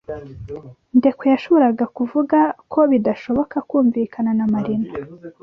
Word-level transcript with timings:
Ndekwe 0.97 1.25
yashoboraga 1.33 1.85
kuvuga 1.97 2.37
ko 2.71 2.79
bidashoboka 2.91 3.57
kumvikana 3.69 4.31
na 4.37 4.45
Marina 4.53 4.89